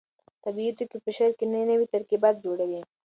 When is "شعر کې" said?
1.17-1.45